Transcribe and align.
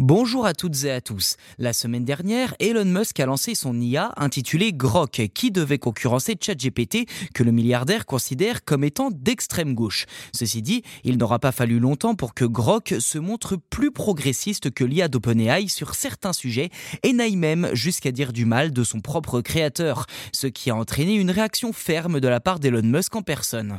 Bonjour 0.00 0.44
à 0.44 0.54
toutes 0.54 0.82
et 0.82 0.90
à 0.90 1.00
tous. 1.00 1.36
La 1.56 1.72
semaine 1.72 2.04
dernière, 2.04 2.56
Elon 2.58 2.84
Musk 2.84 3.20
a 3.20 3.26
lancé 3.26 3.54
son 3.54 3.80
IA 3.80 4.12
intitulé 4.16 4.72
Grok, 4.72 5.28
qui 5.32 5.52
devait 5.52 5.78
concurrencer 5.78 6.34
ChatGPT, 6.38 7.06
que 7.32 7.44
le 7.44 7.52
milliardaire 7.52 8.04
considère 8.04 8.64
comme 8.64 8.82
étant 8.82 9.10
d'extrême 9.12 9.72
gauche. 9.72 10.06
Ceci 10.34 10.62
dit, 10.62 10.82
il 11.04 11.16
n'aura 11.16 11.38
pas 11.38 11.52
fallu 11.52 11.78
longtemps 11.78 12.16
pour 12.16 12.34
que 12.34 12.44
Grok 12.44 12.96
se 12.98 13.18
montre 13.18 13.56
plus 13.70 13.92
progressiste 13.92 14.72
que 14.72 14.82
l'IA 14.82 15.06
d'OpenAI 15.06 15.68
sur 15.68 15.94
certains 15.94 16.32
sujets 16.32 16.70
et 17.04 17.12
n'aille 17.12 17.36
même 17.36 17.70
jusqu'à 17.72 18.10
dire 18.10 18.32
du 18.32 18.46
mal 18.46 18.72
de 18.72 18.82
son 18.82 19.00
propre 19.00 19.42
créateur, 19.42 20.06
ce 20.32 20.48
qui 20.48 20.70
a 20.70 20.74
entraîné 20.74 21.14
une 21.14 21.30
réaction 21.30 21.72
ferme 21.72 22.18
de 22.18 22.26
la 22.26 22.40
part 22.40 22.58
d'Elon 22.58 22.82
Musk 22.82 23.14
en 23.14 23.22
personne. 23.22 23.78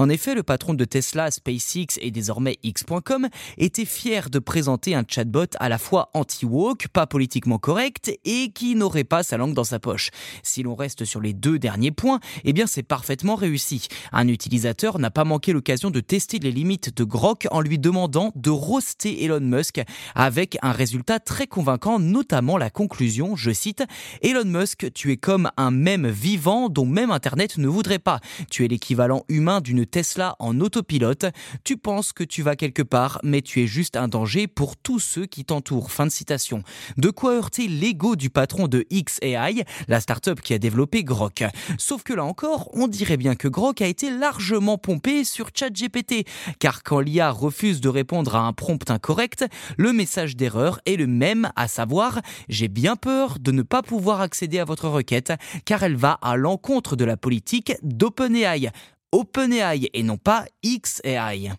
En 0.00 0.08
effet, 0.08 0.34
le 0.34 0.42
patron 0.42 0.72
de 0.72 0.86
Tesla, 0.86 1.30
SpaceX 1.30 1.98
et 2.00 2.10
désormais 2.10 2.56
X.com 2.62 3.28
était 3.58 3.84
fier 3.84 4.30
de 4.30 4.38
présenter 4.38 4.94
un 4.94 5.04
chatbot 5.06 5.44
à 5.58 5.68
la 5.68 5.76
fois 5.76 6.08
anti-woke, 6.14 6.88
pas 6.88 7.06
politiquement 7.06 7.58
correct 7.58 8.10
et 8.24 8.50
qui 8.50 8.76
n'aurait 8.76 9.04
pas 9.04 9.22
sa 9.22 9.36
langue 9.36 9.52
dans 9.52 9.62
sa 9.62 9.78
poche. 9.78 10.08
Si 10.42 10.62
l'on 10.62 10.74
reste 10.74 11.04
sur 11.04 11.20
les 11.20 11.34
deux 11.34 11.58
derniers 11.58 11.90
points, 11.90 12.18
eh 12.44 12.54
bien 12.54 12.66
c'est 12.66 12.82
parfaitement 12.82 13.34
réussi. 13.34 13.88
Un 14.10 14.26
utilisateur 14.28 14.98
n'a 14.98 15.10
pas 15.10 15.24
manqué 15.24 15.52
l'occasion 15.52 15.90
de 15.90 16.00
tester 16.00 16.38
les 16.38 16.50
limites 16.50 16.96
de 16.96 17.04
Grok 17.04 17.46
en 17.50 17.60
lui 17.60 17.78
demandant 17.78 18.32
de 18.36 18.48
roster 18.48 19.22
Elon 19.22 19.40
Musk 19.40 19.82
avec 20.14 20.56
un 20.62 20.72
résultat 20.72 21.20
très 21.20 21.46
convaincant, 21.46 21.98
notamment 21.98 22.56
la 22.56 22.70
conclusion, 22.70 23.36
je 23.36 23.50
cite, 23.50 23.82
Elon 24.22 24.46
Musk, 24.46 24.94
tu 24.94 25.12
es 25.12 25.18
comme 25.18 25.50
un 25.58 25.70
même 25.70 26.08
vivant 26.08 26.70
dont 26.70 26.86
même 26.86 27.10
Internet 27.10 27.58
ne 27.58 27.68
voudrait 27.68 27.98
pas. 27.98 28.20
Tu 28.50 28.64
es 28.64 28.68
l'équivalent 28.68 29.26
humain 29.28 29.60
d'une 29.60 29.89
Tesla 29.90 30.36
en 30.38 30.60
autopilote. 30.60 31.26
Tu 31.64 31.76
penses 31.76 32.12
que 32.12 32.24
tu 32.24 32.42
vas 32.42 32.56
quelque 32.56 32.82
part, 32.82 33.18
mais 33.22 33.42
tu 33.42 33.62
es 33.62 33.66
juste 33.66 33.96
un 33.96 34.08
danger 34.08 34.46
pour 34.46 34.76
tous 34.76 35.00
ceux 35.00 35.26
qui 35.26 35.44
t'entourent. 35.44 35.90
Fin 35.90 36.06
de 36.06 36.12
citation. 36.12 36.62
De 36.96 37.10
quoi 37.10 37.34
heurter 37.34 37.68
l'ego 37.68 38.16
du 38.16 38.30
patron 38.30 38.68
de 38.68 38.86
XAI, 38.92 39.64
la 39.88 40.00
startup 40.00 40.40
qui 40.40 40.54
a 40.54 40.58
développé 40.58 41.04
Grok. 41.04 41.44
Sauf 41.78 42.02
que 42.02 42.12
là 42.12 42.24
encore, 42.24 42.70
on 42.72 42.88
dirait 42.88 43.16
bien 43.16 43.34
que 43.34 43.48
Grok 43.48 43.82
a 43.82 43.86
été 43.86 44.10
largement 44.10 44.78
pompé 44.78 45.24
sur 45.24 45.50
ChatGPT, 45.54 46.26
car 46.58 46.82
quand 46.82 47.00
l'IA 47.00 47.30
refuse 47.30 47.80
de 47.80 47.88
répondre 47.88 48.36
à 48.36 48.40
un 48.40 48.52
prompt 48.52 48.90
incorrect, 48.90 49.44
le 49.76 49.92
message 49.92 50.36
d'erreur 50.36 50.80
est 50.86 50.96
le 50.96 51.06
même, 51.06 51.50
à 51.56 51.68
savoir 51.68 52.20
j'ai 52.48 52.68
bien 52.68 52.96
peur 52.96 53.38
de 53.38 53.52
ne 53.52 53.62
pas 53.62 53.82
pouvoir 53.82 54.20
accéder 54.20 54.58
à 54.58 54.64
votre 54.64 54.88
requête, 54.88 55.32
car 55.64 55.82
elle 55.82 55.96
va 55.96 56.12
à 56.22 56.36
l'encontre 56.36 56.96
de 56.96 57.04
la 57.04 57.16
politique 57.16 57.72
d'OpenAI. 57.82 58.70
OpenAI 59.12 59.90
et 59.92 60.02
non 60.02 60.18
pas 60.18 60.46
XAI. 60.64 61.52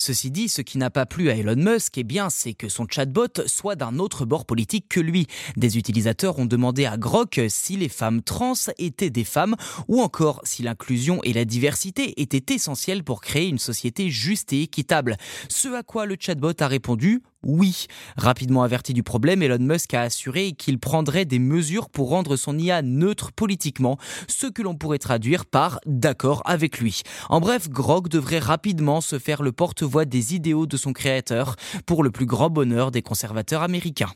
Ceci 0.00 0.30
dit, 0.30 0.48
ce 0.48 0.62
qui 0.62 0.78
n'a 0.78 0.90
pas 0.90 1.06
plu 1.06 1.28
à 1.28 1.34
Elon 1.34 1.56
Musk, 1.56 1.98
eh 1.98 2.04
bien, 2.04 2.30
c'est 2.30 2.54
que 2.54 2.68
son 2.68 2.86
chatbot 2.88 3.46
soit 3.46 3.74
d'un 3.74 3.98
autre 3.98 4.24
bord 4.24 4.46
politique 4.46 4.86
que 4.88 5.00
lui. 5.00 5.26
Des 5.56 5.76
utilisateurs 5.76 6.38
ont 6.38 6.46
demandé 6.46 6.86
à 6.86 6.96
Grok 6.96 7.40
si 7.48 7.76
les 7.76 7.88
femmes 7.88 8.22
trans 8.22 8.54
étaient 8.78 9.10
des 9.10 9.24
femmes 9.24 9.56
ou 9.88 10.00
encore 10.00 10.40
si 10.44 10.62
l'inclusion 10.62 11.20
et 11.24 11.32
la 11.32 11.44
diversité 11.44 12.22
étaient 12.22 12.54
essentielles 12.54 13.02
pour 13.02 13.20
créer 13.20 13.48
une 13.48 13.58
société 13.58 14.08
juste 14.08 14.52
et 14.52 14.62
équitable. 14.62 15.16
Ce 15.48 15.66
à 15.74 15.82
quoi 15.82 16.06
le 16.06 16.16
chatbot 16.18 16.52
a 16.60 16.68
répondu 16.68 17.24
oui. 17.44 17.86
Rapidement 18.16 18.62
averti 18.62 18.92
du 18.92 19.02
problème, 19.02 19.42
Elon 19.42 19.58
Musk 19.60 19.94
a 19.94 20.02
assuré 20.02 20.52
qu'il 20.52 20.78
prendrait 20.78 21.24
des 21.24 21.38
mesures 21.38 21.88
pour 21.88 22.10
rendre 22.10 22.36
son 22.36 22.58
IA 22.58 22.82
neutre 22.82 23.32
politiquement, 23.32 23.96
ce 24.26 24.46
que 24.46 24.62
l'on 24.62 24.74
pourrait 24.74 24.98
traduire 24.98 25.46
par 25.46 25.80
d'accord 25.86 26.42
avec 26.44 26.78
lui. 26.78 27.02
En 27.28 27.40
bref, 27.40 27.68
Grok 27.68 28.08
devrait 28.08 28.38
rapidement 28.38 29.00
se 29.00 29.18
faire 29.18 29.42
le 29.42 29.52
porte-voix 29.52 30.04
des 30.04 30.34
idéaux 30.34 30.66
de 30.66 30.76
son 30.76 30.92
créateur, 30.92 31.56
pour 31.86 32.02
le 32.02 32.10
plus 32.10 32.26
grand 32.26 32.50
bonheur 32.50 32.90
des 32.90 33.02
conservateurs 33.02 33.62
américains. 33.62 34.12